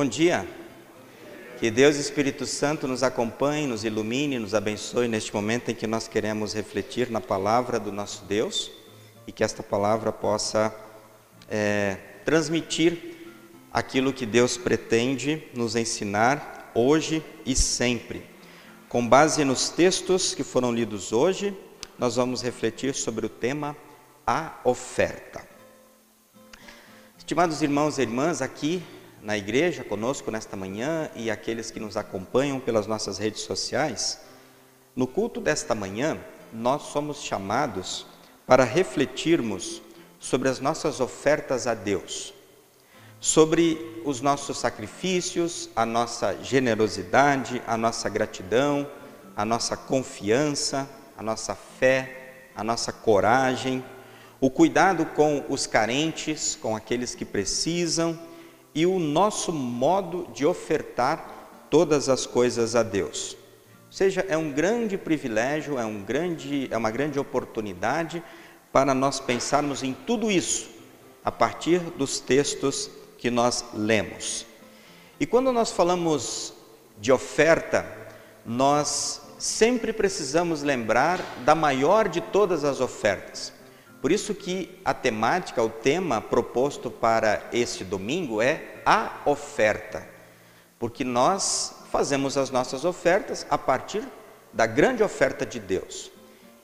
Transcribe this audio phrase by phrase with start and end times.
[0.00, 0.48] Bom dia.
[1.58, 6.08] Que Deus Espírito Santo nos acompanhe, nos ilumine, nos abençoe neste momento em que nós
[6.08, 8.70] queremos refletir na palavra do nosso Deus
[9.26, 10.74] e que esta palavra possa
[11.50, 13.14] é, transmitir
[13.70, 18.22] aquilo que Deus pretende nos ensinar hoje e sempre.
[18.88, 21.54] Com base nos textos que foram lidos hoje,
[21.98, 23.76] nós vamos refletir sobre o tema
[24.26, 25.46] a oferta.
[27.18, 28.82] Estimados irmãos e irmãs, aqui
[29.22, 34.20] na igreja conosco nesta manhã e aqueles que nos acompanham pelas nossas redes sociais,
[34.96, 36.18] no culto desta manhã,
[36.52, 38.06] nós somos chamados
[38.46, 39.82] para refletirmos
[40.18, 42.34] sobre as nossas ofertas a Deus,
[43.20, 48.88] sobre os nossos sacrifícios, a nossa generosidade, a nossa gratidão,
[49.36, 53.84] a nossa confiança, a nossa fé, a nossa coragem,
[54.40, 58.18] o cuidado com os carentes, com aqueles que precisam
[58.74, 63.36] e o nosso modo de ofertar todas as coisas a Deus.
[63.86, 68.22] Ou seja, é um grande privilégio, é, um grande, é uma grande oportunidade
[68.72, 70.70] para nós pensarmos em tudo isso
[71.24, 74.46] a partir dos textos que nós lemos.
[75.18, 76.54] E quando nós falamos
[76.98, 77.84] de oferta,
[78.46, 83.52] nós sempre precisamos lembrar da maior de todas as ofertas,
[84.00, 90.08] por isso que a temática, o tema proposto para este domingo é a oferta.
[90.78, 94.02] Porque nós fazemos as nossas ofertas a partir
[94.52, 96.10] da grande oferta de Deus.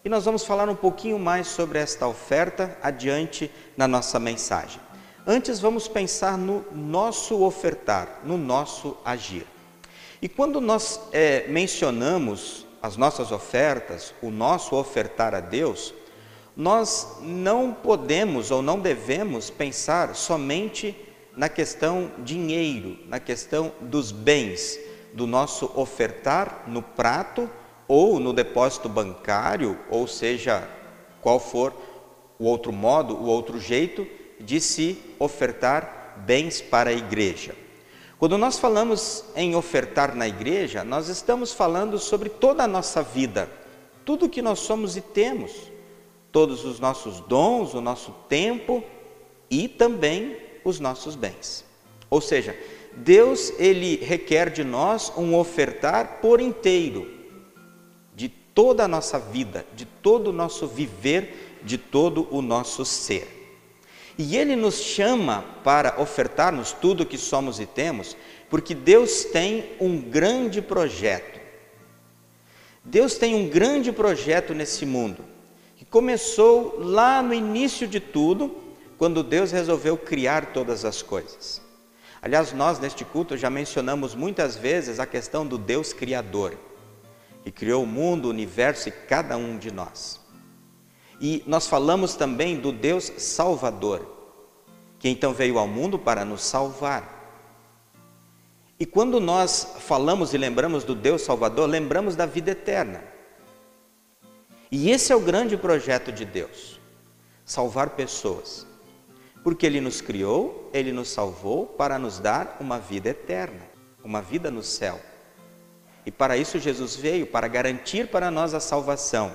[0.05, 4.81] E nós vamos falar um pouquinho mais sobre esta oferta adiante na nossa mensagem.
[5.27, 9.47] Antes vamos pensar no nosso ofertar, no nosso agir.
[10.23, 15.93] E quando nós é, mencionamos as nossas ofertas, o nosso ofertar a Deus,
[16.57, 20.97] nós não podemos ou não devemos pensar somente
[21.37, 24.79] na questão dinheiro, na questão dos bens,
[25.13, 27.51] do nosso ofertar no prato
[27.87, 30.67] ou no depósito bancário, ou seja,
[31.21, 31.75] qual for
[32.39, 34.07] o outro modo, o outro jeito
[34.41, 37.55] de se ofertar bens para a igreja.
[38.19, 43.49] Quando nós falamos em ofertar na igreja, nós estamos falando sobre toda a nossa vida,
[44.07, 45.76] tudo que nós somos e temos
[46.37, 48.85] todos os nossos dons, o nosso tempo
[49.49, 51.65] e também os nossos bens.
[52.11, 52.55] Ou seja,
[52.95, 57.11] Deus ele requer de nós um ofertar por inteiro
[58.15, 63.57] de toda a nossa vida, de todo o nosso viver, de todo o nosso ser.
[64.19, 68.15] E ele nos chama para ofertarmos tudo que somos e temos,
[68.51, 71.41] porque Deus tem um grande projeto.
[72.85, 75.35] Deus tem um grande projeto nesse mundo
[75.97, 78.55] começou lá no início de tudo,
[78.99, 81.63] quando Deus resolveu criar todas as coisas.
[82.21, 86.59] Aliás, nós neste culto já mencionamos muitas vezes a questão do Deus Criador,
[87.43, 90.21] que criou o mundo, o universo e cada um de nós.
[91.19, 94.35] E nós falamos também do Deus Salvador,
[94.99, 97.41] que então veio ao mundo para nos salvar.
[98.79, 103.16] E quando nós falamos e lembramos do Deus Salvador, lembramos da vida eterna.
[104.71, 106.81] E esse é o grande projeto de Deus:
[107.45, 108.67] salvar pessoas.
[109.43, 113.63] Porque Ele nos criou, Ele nos salvou para nos dar uma vida eterna,
[114.03, 115.01] uma vida no céu.
[116.05, 119.33] E para isso Jesus veio, para garantir para nós a salvação.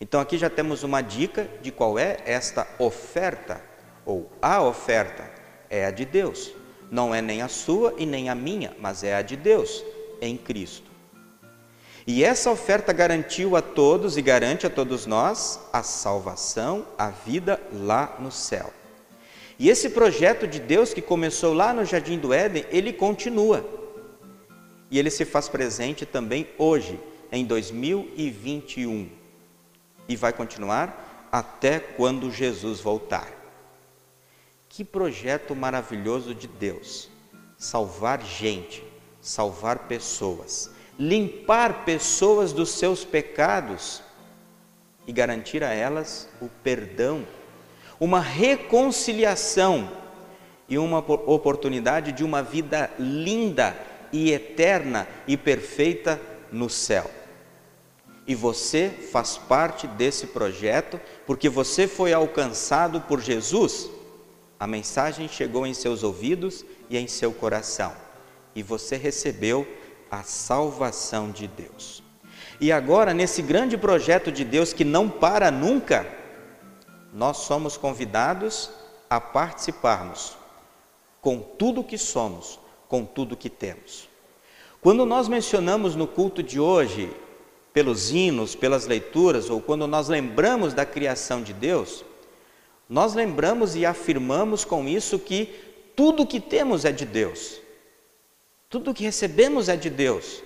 [0.00, 3.62] Então aqui já temos uma dica de qual é esta oferta,
[4.04, 5.30] ou a oferta,
[5.70, 6.52] é a de Deus.
[6.90, 9.82] Não é nem a sua e nem a minha, mas é a de Deus,
[10.20, 10.85] em Cristo.
[12.06, 17.60] E essa oferta garantiu a todos e garante a todos nós a salvação, a vida
[17.72, 18.72] lá no céu.
[19.58, 23.68] E esse projeto de Deus que começou lá no jardim do Éden, ele continua.
[24.88, 27.00] E ele se faz presente também hoje,
[27.32, 29.10] em 2021.
[30.08, 33.28] E vai continuar até quando Jesus voltar.
[34.68, 37.10] Que projeto maravilhoso de Deus!
[37.58, 38.84] Salvar gente,
[39.20, 44.02] salvar pessoas limpar pessoas dos seus pecados
[45.06, 47.26] e garantir a elas o perdão,
[48.00, 49.90] uma reconciliação
[50.68, 53.76] e uma oportunidade de uma vida linda
[54.12, 56.20] e eterna e perfeita
[56.50, 57.10] no céu.
[58.26, 63.88] E você faz parte desse projeto porque você foi alcançado por Jesus.
[64.58, 67.92] A mensagem chegou em seus ouvidos e em seu coração,
[68.54, 69.66] e você recebeu
[70.10, 72.02] a salvação de Deus.
[72.60, 76.06] E agora, nesse grande projeto de Deus que não para nunca,
[77.12, 78.70] nós somos convidados
[79.08, 80.36] a participarmos
[81.20, 82.58] com tudo que somos,
[82.88, 84.08] com tudo que temos.
[84.80, 87.10] Quando nós mencionamos no culto de hoje,
[87.72, 92.04] pelos hinos, pelas leituras, ou quando nós lembramos da criação de Deus,
[92.88, 95.52] nós lembramos e afirmamos com isso que
[95.96, 97.60] tudo que temos é de Deus.
[98.68, 100.42] Tudo que recebemos é de Deus.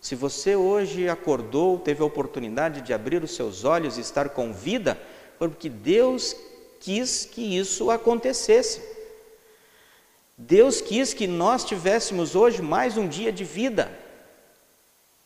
[0.00, 4.52] Se você hoje acordou, teve a oportunidade de abrir os seus olhos e estar com
[4.52, 5.00] vida,
[5.38, 6.36] foi porque Deus
[6.78, 8.80] quis que isso acontecesse.
[10.36, 13.90] Deus quis que nós tivéssemos hoje mais um dia de vida.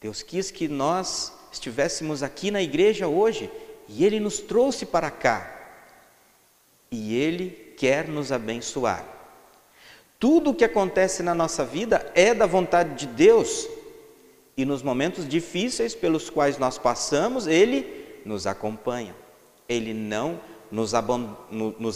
[0.00, 3.50] Deus quis que nós estivéssemos aqui na igreja hoje
[3.88, 5.56] e Ele nos trouxe para cá.
[6.93, 9.10] E Ele quer nos abençoar.
[10.21, 13.67] Tudo o que acontece na nossa vida é da vontade de Deus.
[14.55, 19.17] E nos momentos difíceis pelos quais nós passamos, Ele nos acompanha.
[19.67, 20.39] Ele não
[20.71, 20.93] nos,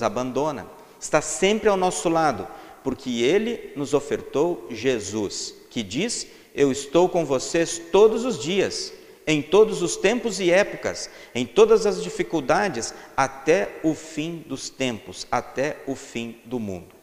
[0.02, 0.66] abandona.
[0.98, 2.48] Está sempre ao nosso lado,
[2.82, 8.90] porque Ele nos ofertou Jesus, que diz: Eu estou com vocês todos os dias,
[9.26, 15.26] em todos os tempos e épocas, em todas as dificuldades, até o fim dos tempos,
[15.30, 16.93] até o fim do mundo.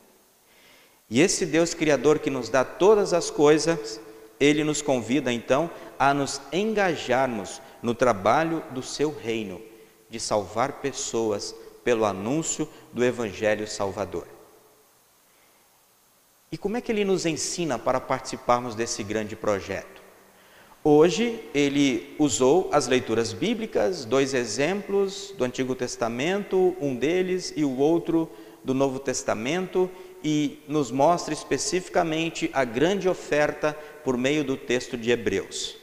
[1.11, 3.99] E esse Deus Criador que nos dá todas as coisas,
[4.39, 5.69] ele nos convida então
[5.99, 9.61] a nos engajarmos no trabalho do seu reino,
[10.09, 11.53] de salvar pessoas
[11.83, 14.25] pelo anúncio do Evangelho Salvador.
[16.49, 20.01] E como é que ele nos ensina para participarmos desse grande projeto?
[20.81, 27.77] Hoje ele usou as leituras bíblicas, dois exemplos do Antigo Testamento, um deles e o
[27.77, 28.29] outro
[28.63, 29.89] do Novo Testamento,
[30.23, 35.77] e nos mostra especificamente a grande oferta por meio do texto de Hebreus.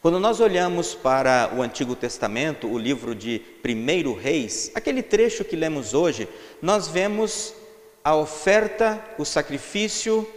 [0.00, 5.54] Quando nós olhamos para o Antigo Testamento, o livro de 1 Reis, aquele trecho que
[5.54, 6.28] lemos hoje,
[6.60, 7.54] nós vemos
[8.02, 10.28] a oferta, o sacrifício,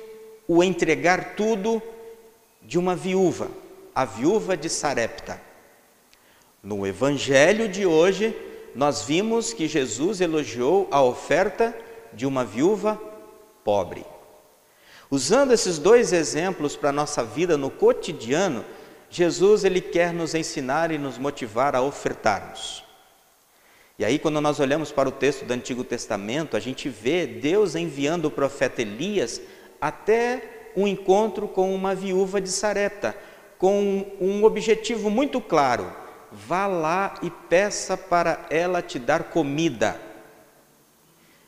[0.47, 1.81] o entregar tudo
[2.61, 3.49] de uma viúva,
[3.93, 5.41] a viúva de Sarepta.
[6.61, 8.35] No Evangelho de hoje,
[8.75, 11.75] nós vimos que Jesus elogiou a oferta
[12.15, 12.99] de uma viúva
[13.63, 14.05] pobre.
[15.09, 18.65] Usando esses dois exemplos para a nossa vida no cotidiano,
[19.09, 22.83] Jesus ele quer nos ensinar e nos motivar a ofertarmos.
[23.97, 27.75] E aí, quando nós olhamos para o texto do Antigo Testamento, a gente vê Deus
[27.75, 29.39] enviando o profeta Elias
[29.79, 33.15] até um encontro com uma viúva de Sarepta,
[33.57, 35.89] com um objetivo muito claro:
[36.29, 39.97] vá lá e peça para ela te dar comida.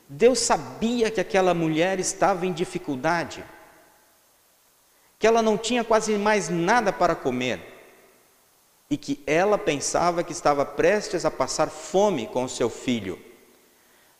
[0.08, 3.44] Deus sabia que aquela mulher estava em dificuldade,
[5.18, 7.60] que ela não tinha quase mais nada para comer
[8.88, 13.22] e que ela pensava que estava prestes a passar fome com o seu filho.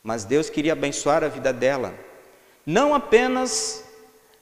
[0.03, 1.93] Mas Deus queria abençoar a vida dela,
[2.65, 3.83] não apenas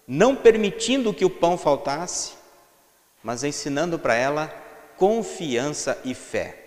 [0.05, 2.33] não permitindo que o pão faltasse,
[3.23, 4.47] mas ensinando para ela
[4.97, 6.63] confiança e fé.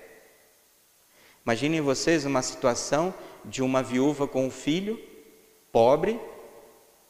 [1.45, 3.13] Imaginem vocês uma situação
[3.45, 5.01] de uma viúva com um filho,
[5.73, 6.21] pobre,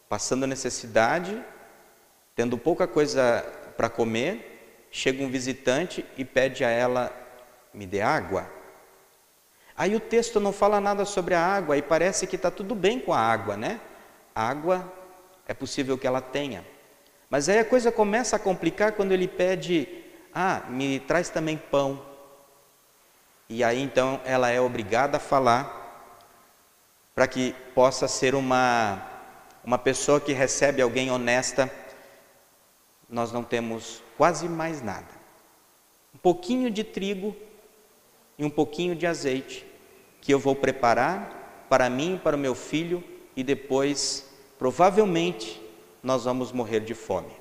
[0.08, 1.40] passando necessidade,
[2.34, 3.44] tendo pouca coisa
[3.76, 7.12] para comer, chega um visitante e pede a ela:
[7.72, 8.50] me dê água.
[9.76, 13.00] Aí o texto não fala nada sobre a água e parece que está tudo bem
[13.00, 13.80] com a água, né?
[14.34, 14.90] água
[15.46, 16.64] é possível que ela tenha.
[17.28, 19.88] Mas aí a coisa começa a complicar quando ele pede:
[20.34, 22.04] ah, me traz também pão.
[23.48, 25.79] E aí então ela é obrigada a falar
[27.20, 29.06] para que possa ser uma,
[29.62, 31.70] uma pessoa que recebe alguém honesta,
[33.10, 35.10] nós não temos quase mais nada.
[36.14, 37.36] Um pouquinho de trigo
[38.38, 39.66] e um pouquinho de azeite
[40.22, 43.04] que eu vou preparar para mim e para o meu filho
[43.36, 44.26] e depois,
[44.58, 45.60] provavelmente,
[46.02, 47.32] nós vamos morrer de fome.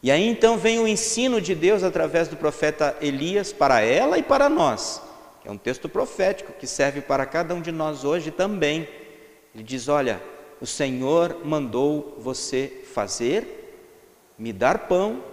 [0.00, 4.22] E aí então vem o ensino de Deus através do profeta Elias para ela e
[4.22, 5.07] para nós.
[5.48, 8.86] É um texto profético que serve para cada um de nós hoje também.
[9.54, 10.22] Ele diz: Olha,
[10.60, 13.80] o Senhor mandou você fazer,
[14.38, 15.24] me dar pão,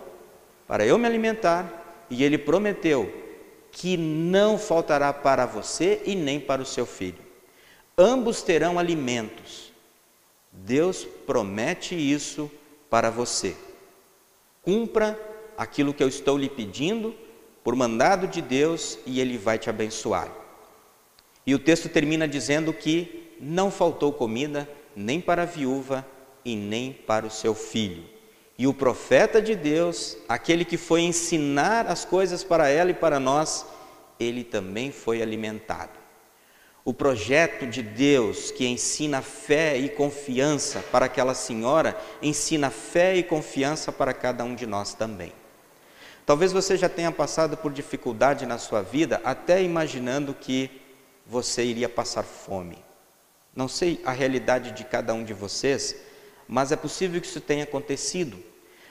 [0.65, 3.13] para eu me alimentar, e Ele prometeu
[3.73, 7.19] que não faltará para você e nem para o seu filho.
[7.97, 9.73] Ambos terão alimentos.
[10.49, 12.49] Deus promete isso
[12.89, 13.53] para você.
[14.61, 15.19] Cumpra
[15.57, 17.13] aquilo que eu estou lhe pedindo
[17.65, 20.31] por mandado de Deus e Ele vai te abençoar.
[21.47, 26.05] E o texto termina dizendo que não faltou comida nem para a viúva
[26.45, 28.03] e nem para o seu filho.
[28.55, 33.19] E o profeta de Deus, aquele que foi ensinar as coisas para ela e para
[33.19, 33.65] nós,
[34.19, 35.97] ele também foi alimentado.
[36.87, 43.23] o projeto de Deus que ensina fé e confiança para aquela senhora, ensina fé e
[43.23, 45.33] confiança para cada um de nós também.
[46.25, 50.71] Talvez você já tenha passado por dificuldade na sua vida, até imaginando que
[51.25, 52.77] você iria passar fome.
[53.55, 55.95] Não sei a realidade de cada um de vocês,
[56.47, 58.37] mas é possível que isso tenha acontecido.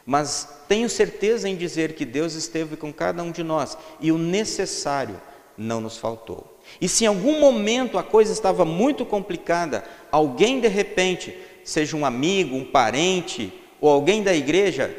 [0.06, 4.18] Mas tenho certeza em dizer que Deus esteve com cada um de nós e o
[4.18, 5.20] necessário
[5.56, 6.60] não nos faltou.
[6.80, 12.06] E se em algum momento a coisa estava muito complicada, alguém de repente, seja um
[12.06, 14.94] amigo, um parente ou alguém da igreja,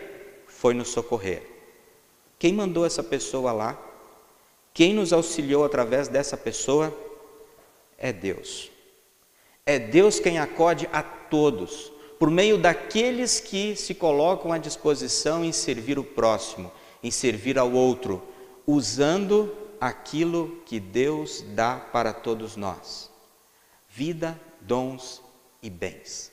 [0.47, 1.54] foi nos socorrer.
[2.37, 3.81] Quem mandou essa pessoa lá?
[4.73, 6.95] Quem nos auxiliou através dessa pessoa?
[7.97, 8.69] É Deus.
[9.65, 15.51] É Deus quem acode a todos, por meio daqueles que se colocam à disposição em
[15.51, 18.21] servir o próximo, em servir ao outro,
[18.67, 23.09] usando aquilo que Deus dá para todos nós:
[23.89, 25.21] vida, dons
[25.63, 26.31] e bens.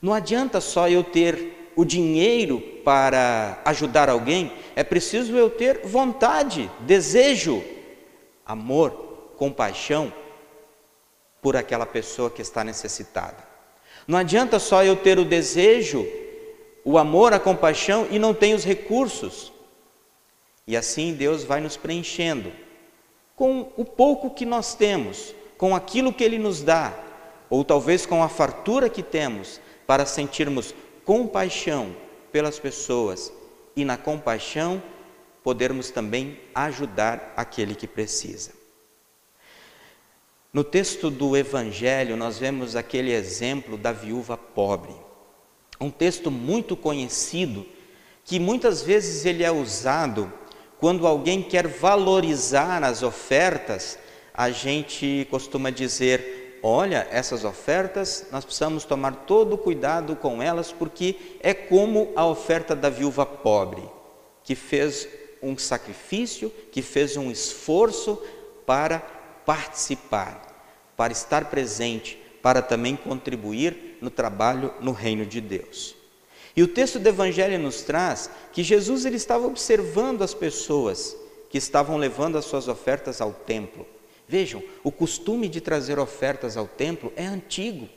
[0.00, 6.68] Não adianta só eu ter o dinheiro para ajudar alguém, é preciso eu ter vontade,
[6.80, 7.62] desejo,
[8.44, 8.90] amor,
[9.36, 10.12] compaixão
[11.40, 13.46] por aquela pessoa que está necessitada.
[14.08, 16.04] Não adianta só eu ter o desejo,
[16.84, 19.52] o amor, a compaixão e não tenho os recursos.
[20.66, 22.50] E assim Deus vai nos preenchendo
[23.36, 26.92] com o pouco que nós temos, com aquilo que Ele nos dá,
[27.48, 30.74] ou talvez com a fartura que temos, para sentirmos
[31.08, 31.96] compaixão
[32.30, 33.32] pelas pessoas
[33.74, 34.82] e na compaixão
[35.42, 38.50] podermos também ajudar aquele que precisa.
[40.52, 44.94] No texto do Evangelho, nós vemos aquele exemplo da viúva pobre.
[45.80, 47.64] Um texto muito conhecido,
[48.22, 50.30] que muitas vezes ele é usado
[50.76, 53.98] quando alguém quer valorizar as ofertas,
[54.34, 61.16] a gente costuma dizer: olha, essas ofertas nós precisamos tomar todo cuidado com elas, porque
[61.40, 63.82] é como a oferta da viúva pobre,
[64.42, 65.08] que fez
[65.42, 68.22] um sacrifício, que fez um esforço
[68.66, 69.00] para
[69.46, 75.94] participar, para estar presente, para também contribuir no trabalho no reino de Deus.
[76.56, 81.16] E o texto do Evangelho nos traz que Jesus ele estava observando as pessoas
[81.48, 83.86] que estavam levando as suas ofertas ao templo.
[84.28, 87.88] Vejam, o costume de trazer ofertas ao templo é antigo,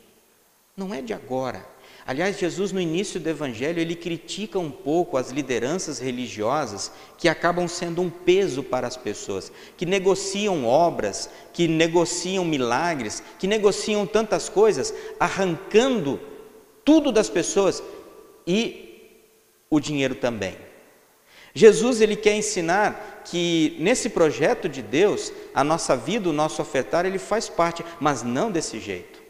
[0.77, 1.69] não é de agora.
[2.07, 7.67] Aliás, Jesus no início do evangelho, ele critica um pouco as lideranças religiosas que acabam
[7.67, 14.49] sendo um peso para as pessoas, que negociam obras, que negociam milagres, que negociam tantas
[14.49, 16.19] coisas, arrancando
[16.83, 17.83] tudo das pessoas
[18.47, 19.19] e
[19.69, 20.70] o dinheiro também.
[21.53, 27.05] Jesus ele quer ensinar que nesse projeto de Deus, a nossa vida, o nosso ofertar,
[27.05, 29.21] ele faz parte, mas não desse jeito.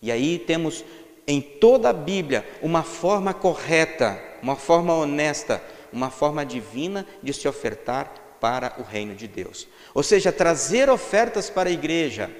[0.00, 0.84] E aí temos
[1.26, 5.62] em toda a Bíblia uma forma correta, uma forma honesta,
[5.92, 9.66] uma forma divina de se ofertar para o reino de Deus.
[9.92, 12.30] Ou seja, trazer ofertas para a igreja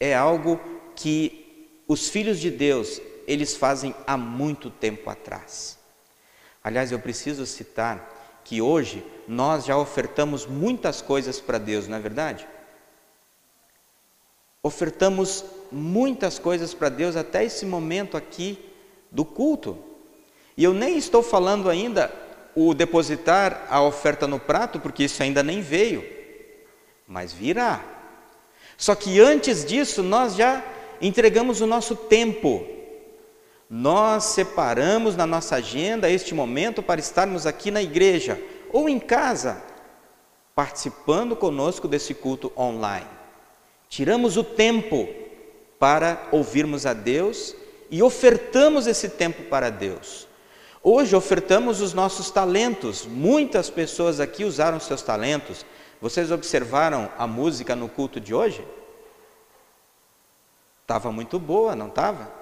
[0.00, 0.60] é algo
[0.94, 5.77] que os filhos de Deus, eles fazem há muito tempo atrás.
[6.62, 12.00] Aliás, eu preciso citar que hoje nós já ofertamos muitas coisas para Deus, não é
[12.00, 12.46] verdade?
[14.62, 18.58] Ofertamos muitas coisas para Deus até esse momento aqui
[19.10, 19.78] do culto.
[20.56, 22.12] E eu nem estou falando ainda
[22.54, 26.04] o depositar a oferta no prato, porque isso ainda nem veio,
[27.06, 27.84] mas virá.
[28.76, 30.64] Só que antes disso, nós já
[31.00, 32.66] entregamos o nosso tempo
[33.68, 38.40] nós separamos na nossa agenda este momento para estarmos aqui na igreja
[38.72, 39.62] ou em casa,
[40.54, 43.06] participando conosco desse culto online.
[43.88, 45.08] Tiramos o tempo
[45.78, 47.54] para ouvirmos a Deus
[47.90, 50.26] e ofertamos esse tempo para Deus.
[50.82, 53.04] Hoje ofertamos os nossos talentos.
[53.04, 55.64] Muitas pessoas aqui usaram seus talentos.
[56.00, 58.66] Vocês observaram a música no culto de hoje?
[60.82, 62.37] Estava muito boa, não estava?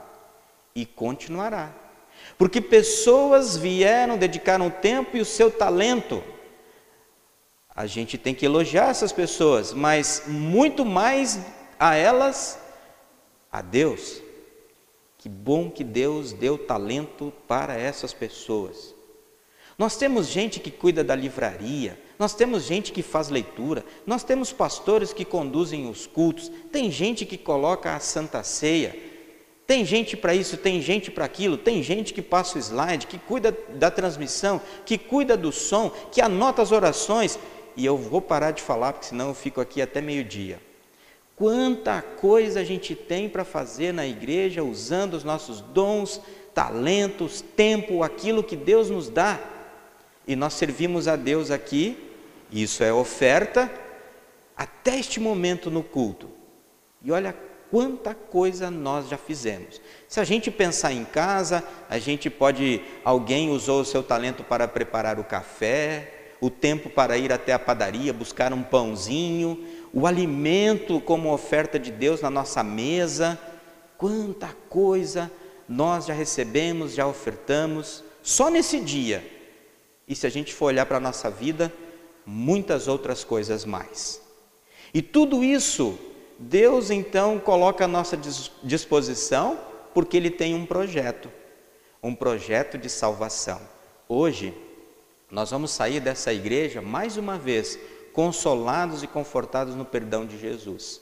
[0.77, 1.75] E continuará.
[2.37, 6.23] Porque pessoas vieram, dedicaram o tempo e o seu talento.
[7.75, 11.41] A gente tem que elogiar essas pessoas, mas muito mais
[11.79, 12.59] a elas,
[13.51, 14.23] a Deus.
[15.17, 18.95] Que bom que Deus deu talento para essas pessoas.
[19.79, 24.53] Nós temos gente que cuida da livraria, nós temos gente que faz leitura, nós temos
[24.53, 29.16] pastores que conduzem os cultos, tem gente que coloca a santa ceia,
[29.67, 33.19] tem gente para isso, tem gente para aquilo, tem gente que passa o slide, que
[33.19, 37.39] cuida da transmissão, que cuida do som, que anota as orações.
[37.77, 40.61] E eu vou parar de falar, porque senão eu fico aqui até meio-dia.
[41.35, 46.21] Quanta coisa a gente tem para fazer na igreja usando os nossos dons,
[46.55, 49.39] talentos, tempo, aquilo que Deus nos dá.
[50.27, 51.99] E nós servimos a Deus aqui,
[52.51, 53.71] isso é oferta,
[54.57, 56.31] até este momento no culto.
[57.03, 57.37] E olha
[57.71, 59.81] quanta coisa nós já fizemos.
[60.09, 64.69] Se a gente pensar em casa, a gente pode, alguém usou o seu talento para
[64.69, 71.01] preparar o café, o tempo para ir até a padaria buscar um pãozinho, o alimento
[71.01, 73.39] como oferta de Deus na nossa mesa.
[73.97, 75.31] Quanta coisa
[75.69, 79.25] nós já recebemos, já ofertamos, só nesse dia.
[80.07, 81.73] E se a gente for olhar para a nossa vida,
[82.25, 84.21] muitas outras coisas mais.
[84.93, 85.99] E tudo isso,
[86.39, 88.19] Deus então coloca à nossa
[88.63, 89.59] disposição,
[89.95, 91.31] porque Ele tem um projeto,
[92.03, 93.61] um projeto de salvação.
[94.09, 94.55] Hoje,
[95.31, 97.79] nós vamos sair dessa igreja mais uma vez
[98.13, 101.01] consolados e confortados no perdão de Jesus.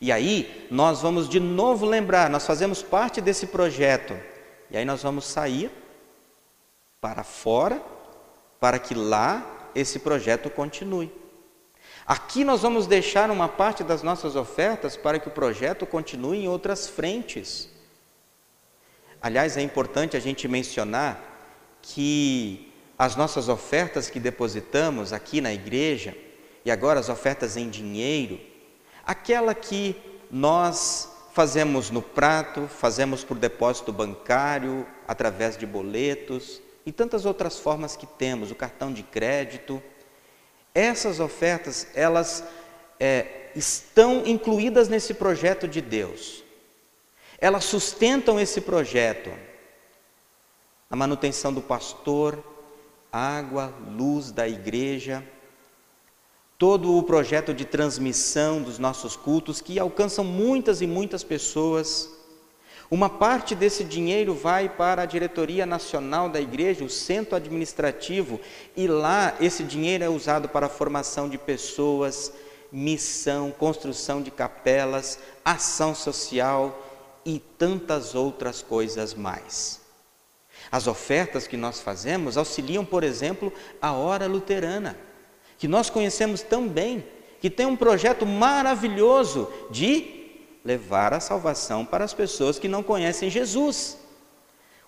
[0.00, 4.14] E aí, nós vamos de novo lembrar, nós fazemos parte desse projeto.
[4.70, 5.70] E aí nós vamos sair
[7.00, 7.82] para fora
[8.60, 11.10] para que lá esse projeto continue.
[12.08, 16.48] Aqui nós vamos deixar uma parte das nossas ofertas para que o projeto continue em
[16.48, 17.68] outras frentes.
[19.20, 21.22] Aliás, é importante a gente mencionar
[21.82, 26.16] que as nossas ofertas que depositamos aqui na igreja,
[26.64, 28.40] e agora as ofertas em dinheiro,
[29.04, 29.94] aquela que
[30.30, 37.96] nós fazemos no prato, fazemos por depósito bancário, através de boletos e tantas outras formas
[37.96, 39.82] que temos, o cartão de crédito.
[40.78, 42.44] Essas ofertas, elas
[43.00, 46.44] é, estão incluídas nesse projeto de Deus.
[47.40, 49.28] Elas sustentam esse projeto.
[50.88, 52.40] A manutenção do pastor,
[53.10, 55.24] água, luz da igreja,
[56.56, 62.08] todo o projeto de transmissão dos nossos cultos que alcançam muitas e muitas pessoas.
[62.90, 68.40] Uma parte desse dinheiro vai para a diretoria nacional da igreja, o centro administrativo,
[68.74, 72.32] e lá esse dinheiro é usado para a formação de pessoas,
[72.72, 76.82] missão, construção de capelas, ação social
[77.26, 79.82] e tantas outras coisas mais.
[80.72, 84.98] As ofertas que nós fazemos auxiliam, por exemplo, a Hora Luterana,
[85.58, 87.04] que nós conhecemos tão bem,
[87.38, 90.17] que tem um projeto maravilhoso de
[90.68, 93.96] levar a salvação para as pessoas que não conhecem Jesus.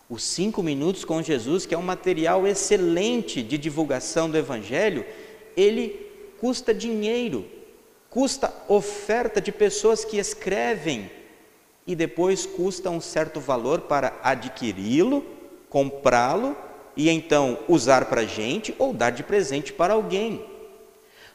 [0.09, 5.07] Os cinco minutos com Jesus, que é um material excelente de divulgação do Evangelho,
[5.57, 6.07] ele
[6.39, 7.47] custa dinheiro,
[8.11, 11.11] custa oferta de pessoas que escrevem
[11.87, 15.25] e depois custa um certo valor para adquiri-lo
[15.71, 16.57] comprá-lo
[16.97, 20.45] e então usar para a gente ou dar de presente para alguém.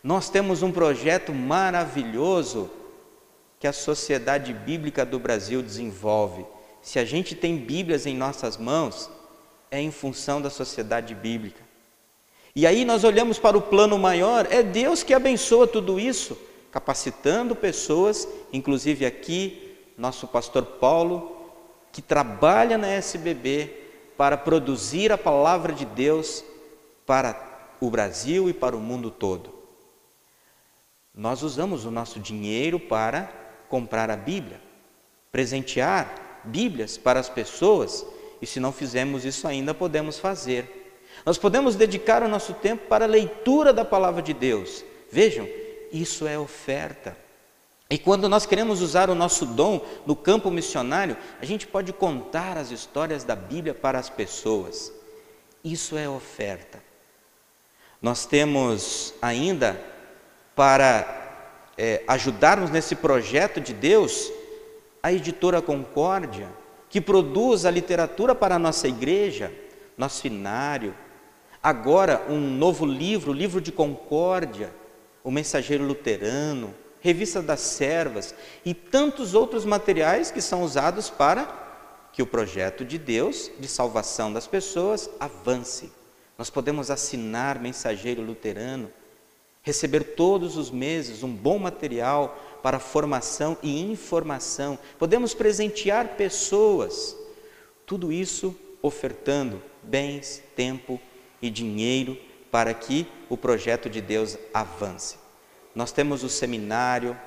[0.03, 2.69] Nós temos um projeto maravilhoso
[3.59, 6.45] que a Sociedade Bíblica do Brasil desenvolve.
[6.81, 9.09] Se a gente tem Bíblias em nossas mãos,
[9.71, 11.63] é em função da sociedade bíblica.
[12.55, 16.37] E aí nós olhamos para o plano maior, é Deus que abençoa tudo isso,
[16.71, 21.35] capacitando pessoas, inclusive aqui, nosso pastor Paulo,
[21.91, 23.83] que trabalha na SBB,
[24.17, 26.43] para produzir a palavra de Deus
[27.05, 27.35] para
[27.81, 29.53] o Brasil e para o mundo todo.
[31.13, 34.59] Nós usamos o nosso dinheiro para comprar a Bíblia,
[35.31, 38.05] presentear Bíblias para as pessoas,
[38.41, 40.93] e se não fizermos isso ainda, podemos fazer.
[41.25, 44.83] Nós podemos dedicar o nosso tempo para a leitura da palavra de Deus.
[45.11, 45.47] Vejam,
[45.91, 47.17] isso é oferta.
[47.89, 52.57] E quando nós queremos usar o nosso dom no campo missionário, a gente pode contar
[52.57, 54.91] as histórias da Bíblia para as pessoas.
[55.63, 56.83] Isso é oferta.
[58.01, 59.79] Nós temos ainda,
[60.55, 61.24] para
[61.77, 64.31] é, ajudarmos nesse projeto de Deus,
[65.01, 66.47] a editora Concórdia,
[66.89, 69.51] que produz a literatura para a nossa igreja,
[69.97, 70.95] nosso finário.
[71.61, 74.73] Agora, um novo livro, o livro de Concórdia,
[75.23, 76.73] o Mensageiro Luterano
[77.05, 78.33] revista das servas
[78.65, 84.33] e tantos outros materiais que são usados para que o projeto de Deus de salvação
[84.33, 85.91] das pessoas avance.
[86.35, 88.91] Nós podemos assinar mensageiro luterano,
[89.65, 94.79] receber todos os meses um bom material para formação e informação.
[94.97, 97.17] Podemos presentear pessoas.
[97.85, 101.01] Tudo isso ofertando bens, tempo
[101.41, 102.17] e dinheiro
[102.49, 105.25] para que o projeto de Deus avance
[105.75, 107.19] nós temos o seminário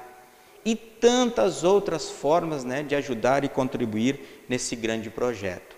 [0.64, 5.76] e tantas outras formas né, de ajudar e contribuir nesse grande projeto.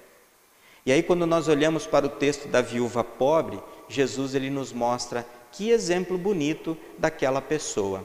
[0.86, 5.26] E aí, quando nós olhamos para o texto da viúva pobre, Jesus ele nos mostra
[5.52, 8.04] que exemplo bonito daquela pessoa.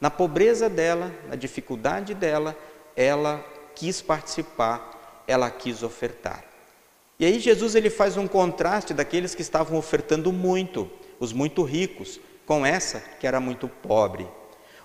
[0.00, 2.56] Na pobreza dela, na dificuldade dela,
[2.94, 6.44] ela quis participar, ela quis ofertar.
[7.18, 12.20] E aí Jesus ele faz um contraste daqueles que estavam ofertando muito, os muito ricos,
[12.46, 14.26] com essa que era muito pobre.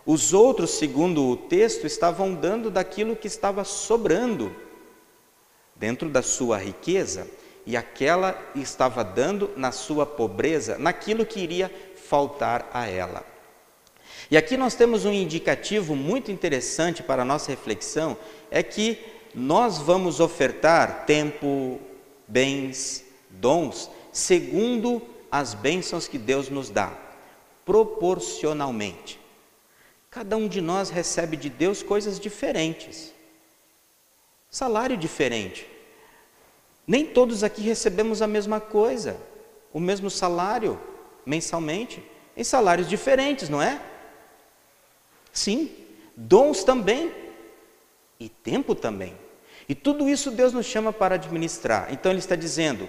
[0.06, 4.54] Os outros, segundo o texto, estavam dando daquilo que estava sobrando
[5.76, 7.28] dentro da sua riqueza,
[7.66, 11.72] e aquela estava dando na sua pobreza, naquilo que iria
[12.14, 13.26] faltar a ela.
[14.30, 18.16] E aqui nós temos um indicativo muito interessante para a nossa reflexão,
[18.52, 19.00] é que
[19.34, 21.82] nós vamos ofertar tempo,
[22.28, 26.96] bens, dons, segundo as bênçãos que Deus nos dá,
[27.66, 29.20] proporcionalmente.
[30.12, 33.12] Cada um de nós recebe de Deus coisas diferentes,
[34.52, 35.68] salário diferente.
[36.86, 39.18] Nem todos aqui recebemos a mesma coisa,
[39.74, 40.80] o mesmo salário
[41.26, 42.04] mensalmente,
[42.36, 43.82] em salários diferentes, não é?
[45.32, 45.72] Sim,
[46.16, 47.14] dons também
[48.20, 49.16] e tempo também.
[49.68, 51.92] E tudo isso Deus nos chama para administrar.
[51.92, 52.88] Então Ele está dizendo: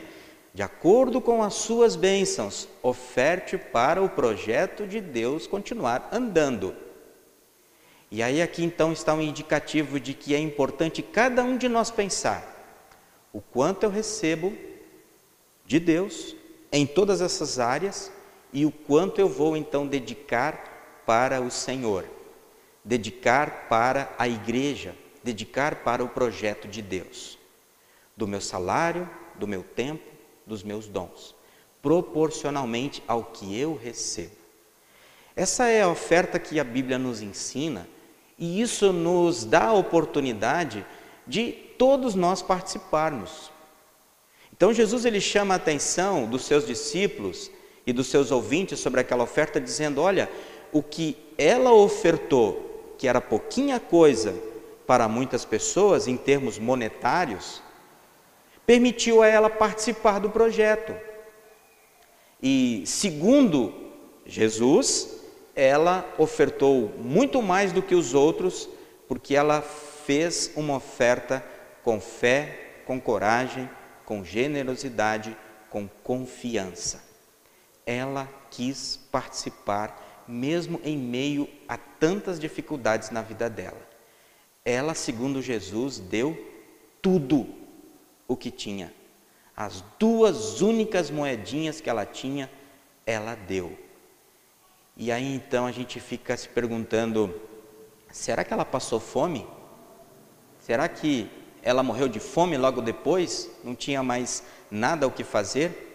[0.52, 6.76] de acordo com as suas bênçãos, oferte para o projeto de Deus continuar andando.
[8.10, 11.90] E aí, aqui então está um indicativo de que é importante cada um de nós
[11.90, 12.54] pensar
[13.32, 14.56] o quanto eu recebo
[15.66, 16.36] de Deus
[16.70, 18.12] em todas essas áreas
[18.54, 22.06] e o quanto eu vou então dedicar para o Senhor,
[22.84, 27.36] dedicar para a igreja, dedicar para o projeto de Deus,
[28.16, 30.04] do meu salário, do meu tempo,
[30.46, 31.34] dos meus dons,
[31.82, 34.36] proporcionalmente ao que eu recebo.
[35.34, 37.88] Essa é a oferta que a Bíblia nos ensina
[38.38, 40.86] e isso nos dá a oportunidade
[41.26, 43.50] de todos nós participarmos.
[44.56, 47.50] Então Jesus ele chama a atenção dos seus discípulos
[47.86, 50.30] e dos seus ouvintes sobre aquela oferta dizendo: "Olha,
[50.72, 54.34] o que ela ofertou, que era pouquinha coisa
[54.86, 57.62] para muitas pessoas em termos monetários,
[58.66, 60.94] permitiu a ela participar do projeto.
[62.42, 63.72] E segundo
[64.26, 65.20] Jesus,
[65.54, 68.68] ela ofertou muito mais do que os outros,
[69.06, 71.44] porque ela fez uma oferta
[71.82, 73.68] com fé, com coragem,
[74.04, 75.36] com generosidade,
[75.70, 77.13] com confiança.
[77.86, 83.80] Ela quis participar, mesmo em meio a tantas dificuldades na vida dela.
[84.64, 86.36] Ela, segundo Jesus, deu
[87.02, 87.46] tudo
[88.26, 88.92] o que tinha.
[89.56, 92.50] As duas únicas moedinhas que ela tinha,
[93.06, 93.76] ela deu.
[94.96, 97.40] E aí então a gente fica se perguntando:
[98.10, 99.46] será que ela passou fome?
[100.60, 101.30] Será que
[101.62, 103.50] ela morreu de fome logo depois?
[103.62, 105.93] Não tinha mais nada o que fazer?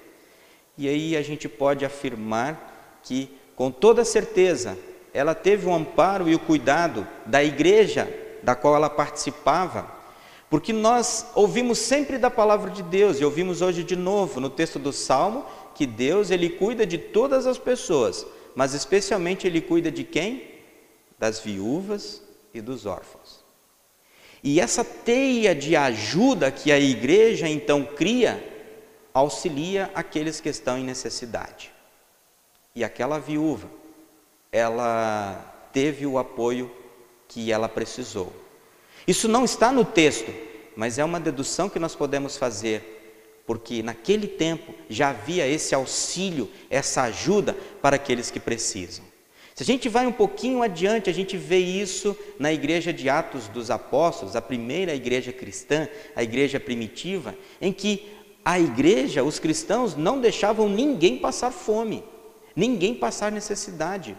[0.79, 4.75] E aí a gente pode afirmar que, com toda certeza,
[5.13, 8.11] ela teve o amparo e o cuidado da igreja
[8.41, 9.99] da qual ela participava
[10.49, 14.79] porque nós ouvimos sempre da palavra de Deus e ouvimos hoje de novo no texto
[14.79, 20.03] do Salmo que Deus ele cuida de todas as pessoas, mas especialmente ele cuida de
[20.03, 20.43] quem?
[21.19, 23.45] Das viúvas e dos órfãos.
[24.43, 28.43] E essa teia de ajuda que a igreja então cria
[29.13, 31.71] auxilia aqueles que estão em necessidade.
[32.75, 33.67] E aquela viúva,
[34.51, 36.71] ela teve o apoio
[37.27, 38.33] que ela precisou.
[39.07, 40.31] Isso não está no texto,
[40.75, 46.49] mas é uma dedução que nós podemos fazer, porque naquele tempo já havia esse auxílio,
[46.69, 49.03] essa ajuda para aqueles que precisam.
[49.59, 53.49] Se a gente vai um pouquinho adiante, a gente vê isso na igreja de Atos
[53.49, 58.07] dos Apóstolos, a primeira igreja cristã, a igreja primitiva, em que
[58.43, 62.03] a igreja, os cristãos, não deixavam ninguém passar fome,
[62.55, 64.17] ninguém passar necessidade.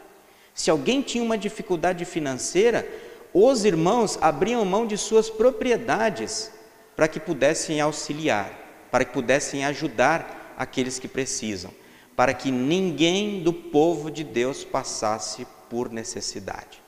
[0.54, 2.86] Se alguém tinha uma dificuldade financeira,
[3.32, 6.50] os irmãos abriam mão de suas propriedades
[6.96, 8.52] para que pudessem auxiliar,
[8.90, 11.70] para que pudessem ajudar aqueles que precisam,
[12.14, 16.82] para que ninguém do povo de Deus passasse por necessidade.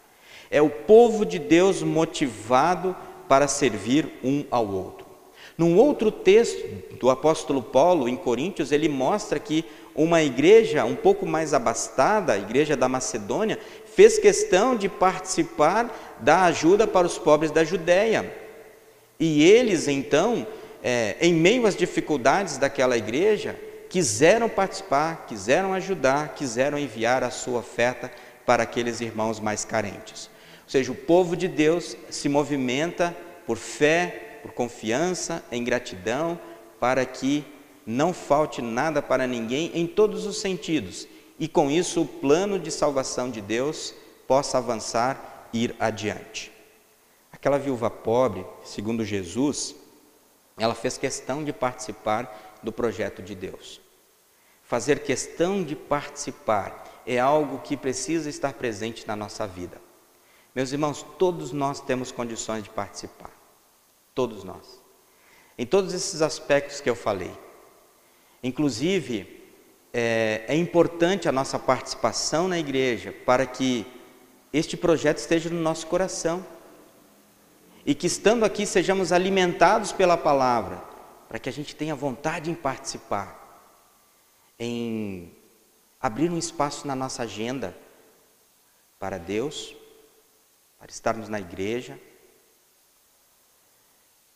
[0.51, 2.95] É o povo de Deus motivado
[3.27, 5.02] para servir um ao outro.
[5.57, 11.27] Num outro texto do apóstolo Paulo, em Coríntios, ele mostra que uma igreja um pouco
[11.27, 13.59] mais abastada, a igreja da Macedônia,
[13.95, 18.33] fez questão de participar da ajuda para os pobres da Judéia.
[19.21, 20.47] E eles, então,
[20.83, 23.57] é, em meio às dificuldades daquela igreja,
[23.89, 28.11] quiseram participar, quiseram ajudar, quiseram enviar a sua oferta
[28.47, 30.31] para aqueles irmãos mais carentes.
[30.65, 33.15] Ou seja, o povo de Deus se movimenta
[33.47, 36.39] por fé, por confiança, em gratidão,
[36.81, 37.45] para que
[37.87, 41.07] não falte nada para ninguém em todos os sentidos,
[41.39, 43.95] e com isso o plano de salvação de Deus
[44.27, 46.53] possa avançar, ir adiante.
[47.33, 49.75] Aquela viúva pobre, segundo Jesus,
[50.57, 53.81] ela fez questão de participar do projeto de Deus.
[54.63, 59.81] Fazer questão de participar é algo que precisa estar presente na nossa vida.
[60.55, 63.42] Meus irmãos, todos nós temos condições de participar.
[64.15, 64.81] Todos nós.
[65.57, 67.33] Em todos esses aspectos que eu falei.
[68.43, 69.43] Inclusive,
[69.93, 73.87] é, é importante a nossa participação na igreja para que
[74.53, 76.45] este projeto esteja no nosso coração.
[77.85, 80.77] E que estando aqui sejamos alimentados pela palavra,
[81.29, 83.39] para que a gente tenha vontade em participar,
[84.59, 85.33] em
[86.01, 87.77] abrir um espaço na nossa agenda
[89.01, 89.75] para Deus,
[90.79, 91.99] para estarmos na igreja,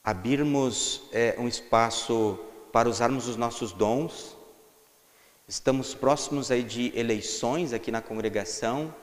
[0.06, 2.38] abrirmos é, um espaço
[2.70, 4.36] para usarmos os nossos dons.
[5.48, 8.94] Estamos próximos aí de eleições aqui na congregação.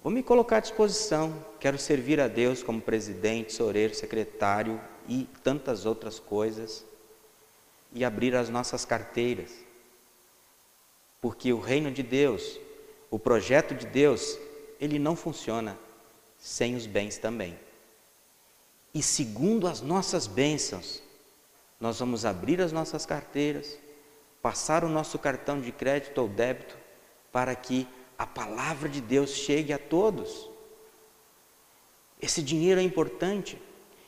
[0.00, 1.44] Vou me colocar à disposição.
[1.58, 6.84] Quero servir a Deus como presidente, soreiro, secretário e tantas outras coisas.
[7.92, 9.50] E abrir as nossas carteiras.
[11.20, 12.60] Porque o reino de Deus,
[13.10, 14.38] o projeto de Deus,
[14.80, 15.76] ele não funciona
[16.38, 17.58] sem os bens também.
[18.92, 21.02] E segundo as nossas bênçãos,
[21.80, 23.78] nós vamos abrir as nossas carteiras,
[24.42, 26.76] passar o nosso cartão de crédito ou débito,
[27.32, 27.86] para que
[28.18, 30.50] a palavra de Deus chegue a todos.
[32.20, 33.60] Esse dinheiro é importante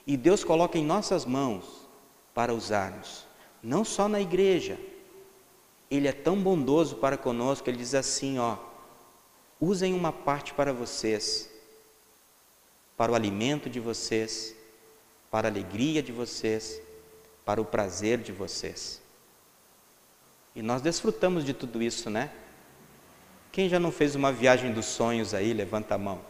[0.07, 1.89] e Deus coloca em nossas mãos
[2.35, 3.25] para usarmos,
[3.63, 4.79] não só na igreja.
[5.91, 8.59] Ele é tão bondoso para conosco, ele diz assim, ó:
[9.61, 11.51] Usem uma parte para vocês,
[12.97, 14.55] para o alimento de vocês,
[15.33, 16.79] para a alegria de vocês,
[17.43, 19.01] para o prazer de vocês.
[20.55, 22.31] E nós desfrutamos de tudo isso, né?
[23.51, 26.21] Quem já não fez uma viagem dos sonhos aí, levanta a mão.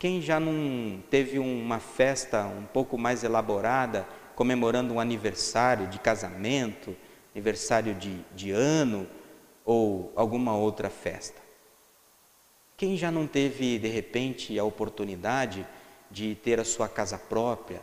[0.00, 6.94] Quem já não teve uma festa um pouco mais elaborada, comemorando um aniversário de casamento,
[7.32, 9.06] aniversário de, de ano
[9.64, 11.40] ou alguma outra festa?
[12.76, 15.64] Quem já não teve, de repente, a oportunidade
[16.10, 17.80] de ter a sua casa própria,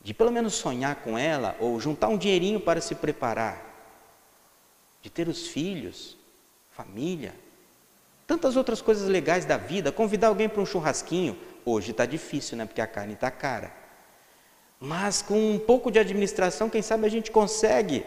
[0.00, 3.66] de pelo menos sonhar com ela ou juntar um dinheirinho para se preparar,
[5.02, 6.16] de ter os filhos,
[6.70, 7.34] família,
[8.26, 12.64] tantas outras coisas legais da vida, convidar alguém para um churrasquinho, hoje está difícil, né?
[12.64, 13.72] Porque a carne está cara.
[14.78, 18.04] Mas com um pouco de administração, quem sabe a gente consegue.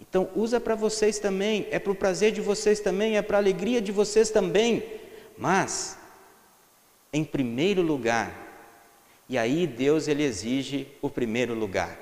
[0.00, 3.40] Então usa para vocês também, é para o prazer de vocês também, é para a
[3.40, 4.84] alegria de vocês também.
[5.36, 5.98] Mas
[7.14, 8.34] em primeiro lugar.
[9.28, 11.96] E aí Deus ele exige o primeiro lugar.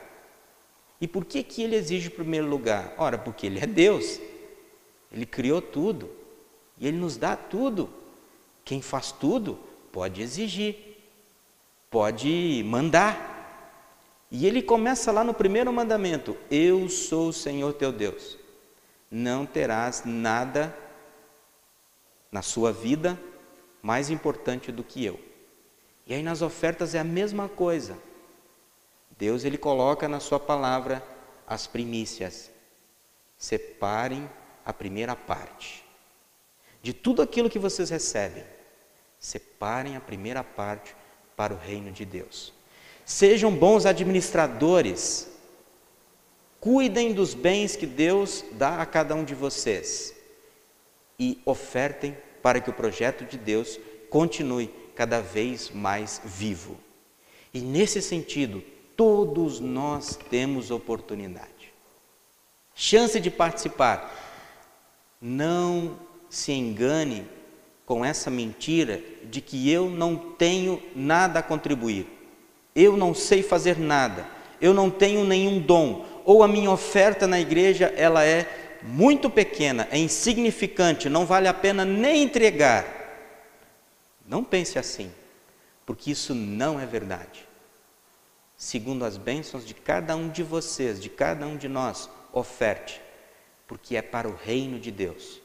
[0.99, 2.95] E por que que ele exige o primeiro lugar?
[2.97, 4.19] Ora, porque ele é Deus.
[5.13, 6.11] Ele criou tudo
[6.81, 7.91] e ele nos dá tudo.
[8.65, 9.59] Quem faz tudo
[9.93, 10.77] pode exigir,
[11.91, 13.29] pode mandar.
[14.31, 18.39] E ele começa lá no primeiro mandamento: Eu sou o Senhor teu Deus.
[19.11, 20.75] Não terás nada
[22.31, 23.19] na sua vida
[23.83, 25.19] mais importante do que eu.
[26.07, 27.99] E aí nas ofertas é a mesma coisa.
[29.19, 31.05] Deus ele coloca na sua palavra
[31.47, 32.51] as primícias.
[33.37, 34.31] Separem
[34.65, 35.85] a primeira parte.
[36.81, 38.45] De tudo aquilo que vocês recebem,
[39.19, 40.95] separem a primeira parte
[41.37, 42.53] para o reino de Deus.
[43.05, 45.29] Sejam bons administradores.
[46.61, 50.15] Cuidem dos bens que Deus dá a cada um de vocês
[51.19, 53.79] e ofertem para que o projeto de Deus
[54.11, 56.77] continue cada vez mais vivo.
[57.55, 58.63] E nesse sentido,
[58.97, 61.73] todos nós temos oportunidade,
[62.75, 64.19] chance de participar.
[65.21, 67.27] Não se engane
[67.87, 72.07] com essa mentira de que eu não tenho nada a contribuir,
[72.75, 74.27] eu não sei fazer nada,
[74.61, 79.89] eu não tenho nenhum dom, ou a minha oferta na igreja ela é muito pequena,
[79.91, 82.85] é insignificante, não vale a pena nem entregar.
[84.27, 85.13] Não pense assim,
[85.87, 87.47] porque isso não é verdade.
[88.57, 93.01] Segundo as bênçãos de cada um de vocês, de cada um de nós, oferte,
[93.67, 95.41] porque é para o reino de Deus,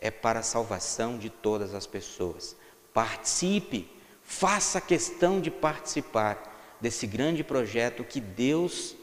[0.00, 2.56] é para a salvação de todas as pessoas.
[2.92, 3.90] Participe,
[4.22, 8.94] faça questão de participar desse grande projeto que Deus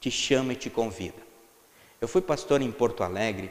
[0.00, 1.29] te chama e te convida.
[2.00, 3.50] Eu fui pastor em Porto Alegre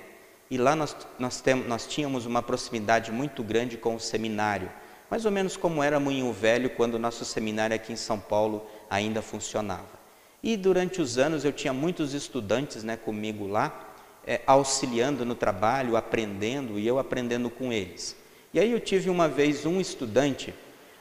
[0.50, 4.72] e lá nós, nós, tem, nós tínhamos uma proximidade muito grande com o seminário,
[5.08, 8.66] mais ou menos como era Moinho Velho quando o nosso seminário aqui em São Paulo
[8.90, 10.00] ainda funcionava.
[10.42, 13.94] E durante os anos eu tinha muitos estudantes né, comigo lá,
[14.26, 18.16] é, auxiliando no trabalho, aprendendo e eu aprendendo com eles.
[18.52, 20.56] E aí eu tive uma vez um estudante,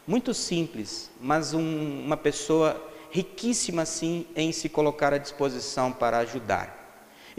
[0.07, 2.79] muito simples, mas um, uma pessoa
[3.11, 6.78] riquíssima assim em se colocar à disposição para ajudar.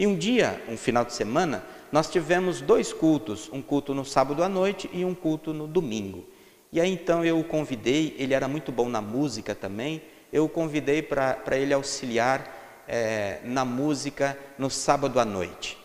[0.00, 4.42] E um dia, um final de semana, nós tivemos dois cultos, um culto no sábado
[4.42, 6.24] à noite e um culto no domingo.
[6.72, 10.00] E aí então eu o convidei, ele era muito bom na música também,
[10.32, 15.76] eu o convidei para ele auxiliar é, na música no sábado à noite.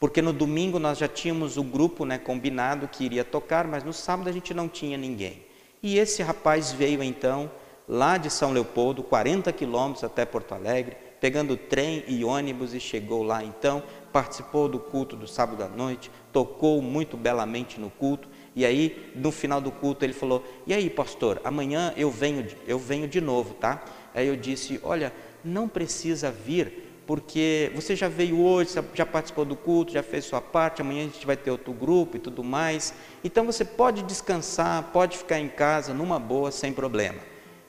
[0.00, 3.92] Porque no domingo nós já tínhamos o grupo né, combinado que iria tocar, mas no
[3.92, 5.44] sábado a gente não tinha ninguém.
[5.80, 7.48] E esse rapaz veio então
[7.88, 13.22] lá de São Leopoldo, 40 quilômetros até Porto Alegre, pegando trem e ônibus e chegou
[13.22, 13.82] lá então,
[14.12, 19.32] participou do culto do sábado à noite, tocou muito belamente no culto e aí, no
[19.32, 23.54] final do culto, ele falou: E aí, pastor, amanhã eu venho, eu venho de novo,
[23.54, 23.82] tá?
[24.14, 29.56] Aí eu disse: Olha, não precisa vir, porque você já veio hoje, já participou do
[29.56, 32.92] culto, já fez sua parte, amanhã a gente vai ter outro grupo e tudo mais.
[33.24, 37.20] Então você pode descansar, pode ficar em casa numa boa, sem problema.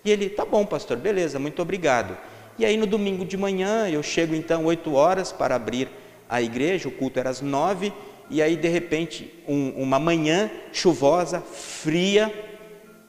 [0.03, 2.34] E ele: Tá bom, pastor, beleza, muito obrigado.
[2.57, 5.89] E aí no domingo de manhã, eu chego então 8 horas para abrir
[6.29, 7.91] a igreja, o culto era às 9
[8.29, 12.33] e aí de repente, um, uma manhã chuvosa, fria,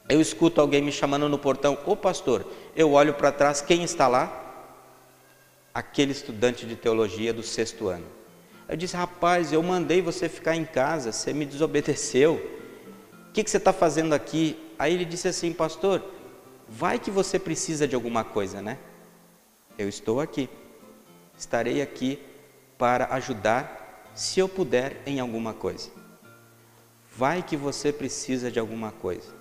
[0.09, 4.07] eu escuto alguém me chamando no portão, ô pastor, eu olho para trás, quem está
[4.07, 4.43] lá?
[5.73, 8.05] Aquele estudante de teologia do sexto ano.
[8.69, 12.35] Eu disse, rapaz, eu mandei você ficar em casa, você me desobedeceu,
[13.29, 14.57] o que, que você está fazendo aqui?
[14.77, 16.03] Aí ele disse assim, pastor,
[16.67, 18.77] vai que você precisa de alguma coisa, né?
[19.77, 20.49] Eu estou aqui,
[21.37, 22.19] estarei aqui
[22.79, 25.91] para ajudar se eu puder em alguma coisa.
[27.15, 29.35] Vai que você precisa de alguma coisa.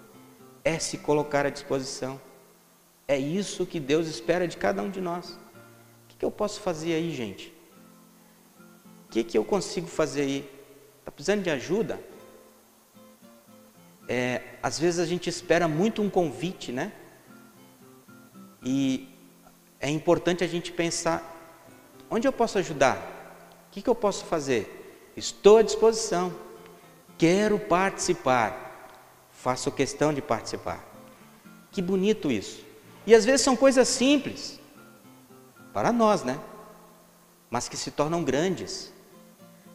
[0.63, 2.21] É se colocar à disposição.
[3.09, 5.31] É isso que Deus espera de cada um de nós.
[5.31, 7.53] O que eu posso fazer aí, gente?
[9.07, 10.51] O que eu consigo fazer aí?
[10.99, 11.99] Está precisando de ajuda?
[14.07, 16.93] É, às vezes a gente espera muito um convite, né?
[18.63, 19.16] E
[19.81, 21.23] é importante a gente pensar:
[22.11, 23.17] onde eu posso ajudar?
[23.77, 25.13] que, que eu posso fazer?
[25.15, 26.35] Estou à disposição,
[27.19, 28.89] quero participar,
[29.31, 30.83] faço questão de participar.
[31.71, 32.65] Que bonito isso.
[33.07, 34.59] E às vezes são coisas simples,
[35.75, 36.41] para nós, né?
[37.51, 38.91] Mas que se tornam grandes,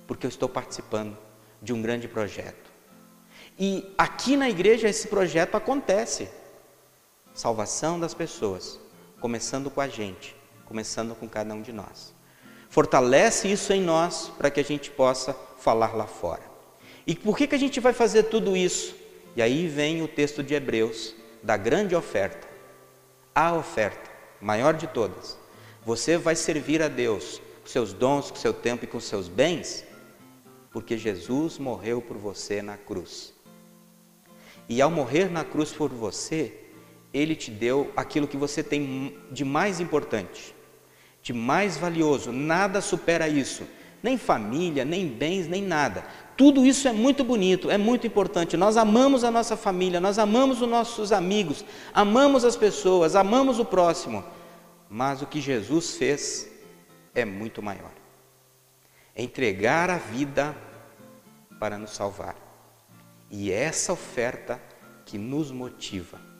[0.08, 1.16] porque eu estou participando
[1.62, 2.72] de um grande projeto.
[3.60, 6.28] E aqui na igreja esse projeto acontece.
[7.36, 8.80] Salvação das pessoas,
[9.22, 12.14] começando com a gente, começando com cada um de nós.
[12.70, 16.42] Fortalece isso em nós para que a gente possa falar lá fora.
[17.06, 18.96] E por que, que a gente vai fazer tudo isso?
[19.36, 22.48] E aí vem o texto de Hebreus, da grande oferta.
[23.34, 24.10] A oferta,
[24.42, 25.38] maior de todas.
[25.86, 29.86] Você vai servir a Deus com seus dons, com seu tempo e com seus bens,
[30.72, 33.34] porque Jesus morreu por você na cruz.
[34.68, 36.61] E ao morrer na cruz por você,
[37.13, 40.56] ele te deu aquilo que você tem de mais importante,
[41.21, 43.63] de mais valioso, nada supera isso.
[44.02, 46.04] Nem família, nem bens, nem nada.
[46.36, 48.58] Tudo isso é muito bonito, é muito importante.
[48.58, 53.65] Nós amamos a nossa família, nós amamos os nossos amigos, amamos as pessoas, amamos o
[53.65, 54.24] próximo.
[54.89, 56.50] Mas o que Jesus fez
[57.13, 57.91] é muito maior.
[59.15, 60.56] É entregar a vida
[61.60, 62.36] para nos salvar.
[63.30, 64.60] E é essa oferta
[65.06, 66.31] que nos motiva.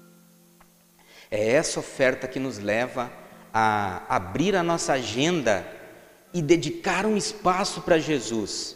[1.32, 3.10] É essa oferta que nos leva
[3.54, 5.66] a abrir a nossa agenda
[6.34, 8.76] e dedicar um espaço para Jesus.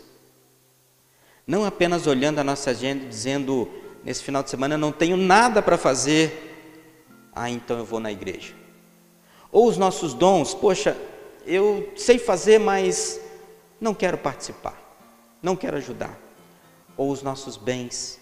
[1.46, 3.70] Não apenas olhando a nossa agenda e dizendo,
[4.06, 8.12] nesse final de semana eu não tenho nada para fazer, ah, então eu vou na
[8.12, 8.54] igreja.
[9.52, 10.98] Ou os nossos dons, poxa,
[11.46, 13.20] eu sei fazer, mas
[13.82, 14.82] não quero participar,
[15.44, 16.18] não quero ajudar.
[16.96, 18.20] Ou os nossos bens,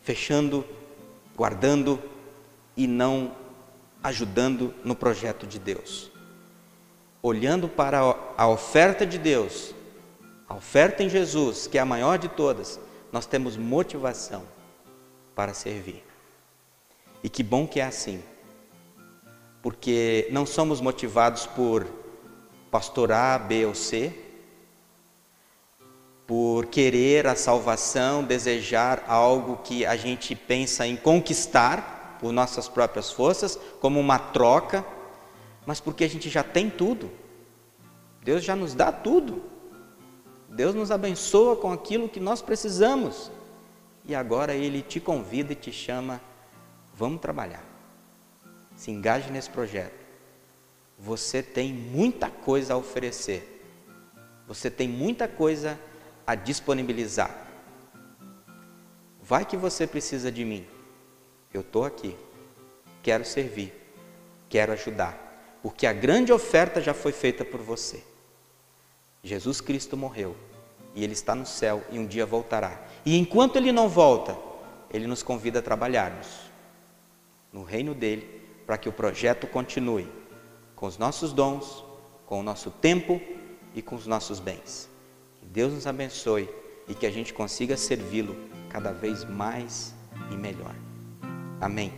[0.00, 0.64] fechando,
[1.36, 2.02] guardando
[2.80, 3.32] e não
[4.02, 6.10] ajudando no projeto de Deus.
[7.22, 8.00] Olhando para
[8.38, 9.74] a oferta de Deus,
[10.48, 12.80] a oferta em Jesus, que é a maior de todas,
[13.12, 14.44] nós temos motivação
[15.34, 16.02] para servir.
[17.22, 18.22] E que bom que é assim,
[19.60, 21.86] porque não somos motivados por
[22.70, 24.10] pastor A, B ou C,
[26.26, 33.10] por querer a salvação, desejar algo que a gente pensa em conquistar por nossas próprias
[33.10, 34.84] forças, como uma troca,
[35.64, 37.10] mas porque a gente já tem tudo.
[38.22, 39.42] Deus já nos dá tudo.
[40.48, 43.30] Deus nos abençoa com aquilo que nós precisamos.
[44.04, 46.20] E agora Ele te convida e te chama,
[46.94, 47.64] vamos trabalhar.
[48.76, 49.98] Se engaje nesse projeto.
[50.98, 53.64] Você tem muita coisa a oferecer.
[54.46, 55.78] Você tem muita coisa
[56.26, 57.46] a disponibilizar.
[59.22, 60.66] Vai que você precisa de mim.
[61.52, 62.16] Eu estou aqui.
[63.02, 63.72] Quero servir.
[64.48, 65.58] Quero ajudar.
[65.62, 68.02] Porque a grande oferta já foi feita por você.
[69.22, 70.34] Jesus Cristo morreu
[70.94, 72.80] e ele está no céu e um dia voltará.
[73.04, 74.36] E enquanto ele não volta,
[74.90, 76.26] ele nos convida a trabalharmos
[77.52, 80.08] no reino dele para que o projeto continue
[80.74, 81.84] com os nossos dons,
[82.26, 83.20] com o nosso tempo
[83.74, 84.88] e com os nossos bens.
[85.38, 86.48] Que Deus nos abençoe
[86.88, 88.36] e que a gente consiga servi-lo
[88.68, 89.94] cada vez mais
[90.30, 90.74] e melhor.
[91.60, 91.92] Amém.